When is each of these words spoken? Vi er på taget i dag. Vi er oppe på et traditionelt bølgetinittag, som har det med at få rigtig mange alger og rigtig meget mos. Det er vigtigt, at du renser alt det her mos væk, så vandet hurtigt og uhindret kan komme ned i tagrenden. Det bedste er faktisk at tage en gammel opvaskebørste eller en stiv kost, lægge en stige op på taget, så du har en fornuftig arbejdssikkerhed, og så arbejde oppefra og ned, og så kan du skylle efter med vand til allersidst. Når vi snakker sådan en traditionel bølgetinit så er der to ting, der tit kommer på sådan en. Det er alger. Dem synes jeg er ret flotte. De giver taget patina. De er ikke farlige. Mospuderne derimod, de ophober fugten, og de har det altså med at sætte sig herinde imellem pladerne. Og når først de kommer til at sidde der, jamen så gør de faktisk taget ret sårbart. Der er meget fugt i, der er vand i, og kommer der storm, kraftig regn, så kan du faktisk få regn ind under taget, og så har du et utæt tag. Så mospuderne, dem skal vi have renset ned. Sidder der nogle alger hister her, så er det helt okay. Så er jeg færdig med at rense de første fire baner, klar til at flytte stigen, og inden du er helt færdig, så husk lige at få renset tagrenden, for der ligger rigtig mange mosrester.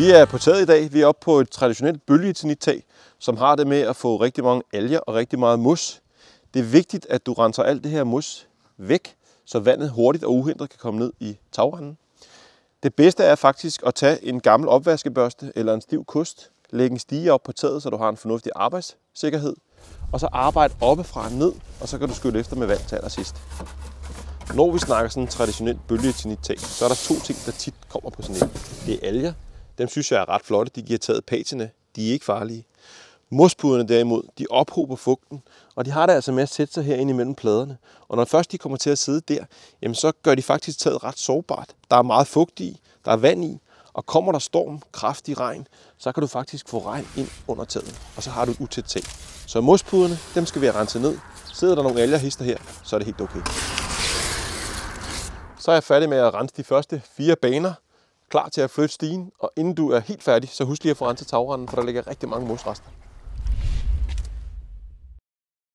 Vi 0.00 0.10
er 0.10 0.24
på 0.24 0.38
taget 0.38 0.62
i 0.62 0.64
dag. 0.64 0.92
Vi 0.92 1.00
er 1.00 1.06
oppe 1.06 1.24
på 1.24 1.40
et 1.40 1.50
traditionelt 1.50 2.06
bølgetinittag, 2.06 2.84
som 3.18 3.36
har 3.36 3.56
det 3.56 3.66
med 3.66 3.80
at 3.80 3.96
få 3.96 4.16
rigtig 4.16 4.44
mange 4.44 4.62
alger 4.72 4.98
og 4.98 5.14
rigtig 5.14 5.38
meget 5.38 5.58
mos. 5.58 6.00
Det 6.54 6.60
er 6.60 6.64
vigtigt, 6.64 7.06
at 7.10 7.26
du 7.26 7.32
renser 7.32 7.62
alt 7.62 7.84
det 7.84 7.90
her 7.92 8.04
mos 8.04 8.48
væk, 8.76 9.14
så 9.44 9.58
vandet 9.58 9.90
hurtigt 9.90 10.24
og 10.24 10.34
uhindret 10.34 10.70
kan 10.70 10.78
komme 10.78 11.00
ned 11.00 11.12
i 11.20 11.38
tagrenden. 11.52 11.98
Det 12.82 12.94
bedste 12.94 13.24
er 13.24 13.34
faktisk 13.34 13.82
at 13.86 13.94
tage 13.94 14.24
en 14.24 14.40
gammel 14.40 14.68
opvaskebørste 14.68 15.52
eller 15.54 15.74
en 15.74 15.80
stiv 15.80 16.04
kost, 16.04 16.50
lægge 16.70 16.92
en 16.92 16.98
stige 16.98 17.32
op 17.32 17.42
på 17.42 17.52
taget, 17.52 17.82
så 17.82 17.90
du 17.90 17.96
har 17.96 18.08
en 18.08 18.16
fornuftig 18.16 18.52
arbejdssikkerhed, 18.54 19.56
og 20.12 20.20
så 20.20 20.28
arbejde 20.32 20.74
oppefra 20.80 21.24
og 21.24 21.32
ned, 21.32 21.52
og 21.80 21.88
så 21.88 21.98
kan 21.98 22.08
du 22.08 22.14
skylle 22.14 22.38
efter 22.40 22.56
med 22.56 22.66
vand 22.66 22.80
til 22.88 22.96
allersidst. 22.96 23.36
Når 24.54 24.70
vi 24.72 24.78
snakker 24.78 25.10
sådan 25.10 25.22
en 25.22 25.28
traditionel 25.28 25.78
bølgetinit 25.88 26.60
så 26.60 26.84
er 26.84 26.88
der 26.88 26.96
to 27.08 27.14
ting, 27.24 27.38
der 27.46 27.52
tit 27.52 27.74
kommer 27.88 28.10
på 28.10 28.22
sådan 28.22 28.36
en. 28.36 28.50
Det 28.86 28.94
er 28.94 29.08
alger. 29.08 29.32
Dem 29.78 29.88
synes 29.88 30.12
jeg 30.12 30.20
er 30.20 30.28
ret 30.28 30.42
flotte. 30.42 30.72
De 30.74 30.82
giver 30.82 30.98
taget 30.98 31.24
patina. 31.24 31.68
De 31.96 32.08
er 32.08 32.12
ikke 32.12 32.24
farlige. 32.24 32.66
Mospuderne 33.32 33.88
derimod, 33.88 34.22
de 34.38 34.46
ophober 34.50 34.96
fugten, 34.96 35.42
og 35.74 35.84
de 35.84 35.90
har 35.90 36.06
det 36.06 36.12
altså 36.12 36.32
med 36.32 36.42
at 36.42 36.48
sætte 36.48 36.74
sig 36.74 36.84
herinde 36.84 37.10
imellem 37.10 37.34
pladerne. 37.34 37.78
Og 38.08 38.16
når 38.16 38.24
først 38.24 38.52
de 38.52 38.58
kommer 38.58 38.78
til 38.78 38.90
at 38.90 38.98
sidde 38.98 39.20
der, 39.20 39.44
jamen 39.82 39.94
så 39.94 40.12
gør 40.22 40.34
de 40.34 40.42
faktisk 40.42 40.78
taget 40.78 41.04
ret 41.04 41.18
sårbart. 41.18 41.74
Der 41.90 41.96
er 41.96 42.02
meget 42.02 42.26
fugt 42.26 42.60
i, 42.60 42.80
der 43.04 43.12
er 43.12 43.16
vand 43.16 43.44
i, 43.44 43.60
og 43.92 44.06
kommer 44.06 44.32
der 44.32 44.38
storm, 44.38 44.82
kraftig 44.92 45.40
regn, 45.40 45.66
så 45.98 46.12
kan 46.12 46.20
du 46.20 46.26
faktisk 46.26 46.68
få 46.68 46.78
regn 46.78 47.08
ind 47.16 47.28
under 47.48 47.64
taget, 47.64 48.00
og 48.16 48.22
så 48.22 48.30
har 48.30 48.44
du 48.44 48.50
et 48.50 48.60
utæt 48.60 48.84
tag. 48.84 49.02
Så 49.46 49.60
mospuderne, 49.60 50.18
dem 50.34 50.46
skal 50.46 50.60
vi 50.60 50.66
have 50.66 50.80
renset 50.80 51.02
ned. 51.02 51.18
Sidder 51.54 51.74
der 51.74 51.82
nogle 51.82 52.00
alger 52.00 52.18
hister 52.18 52.44
her, 52.44 52.58
så 52.84 52.96
er 52.96 52.98
det 52.98 53.06
helt 53.06 53.20
okay. 53.20 53.40
Så 55.58 55.70
er 55.70 55.74
jeg 55.74 55.84
færdig 55.84 56.08
med 56.08 56.18
at 56.18 56.34
rense 56.34 56.54
de 56.56 56.64
første 56.64 57.02
fire 57.16 57.36
baner, 57.36 57.72
klar 58.30 58.48
til 58.48 58.60
at 58.60 58.70
flytte 58.70 58.94
stigen, 58.94 59.32
og 59.38 59.52
inden 59.56 59.74
du 59.74 59.90
er 59.90 60.00
helt 60.00 60.22
færdig, 60.22 60.48
så 60.48 60.64
husk 60.64 60.82
lige 60.82 60.90
at 60.90 60.96
få 60.96 61.08
renset 61.08 61.26
tagrenden, 61.26 61.68
for 61.68 61.76
der 61.76 61.84
ligger 61.84 62.06
rigtig 62.06 62.28
mange 62.28 62.48
mosrester. 62.48 62.88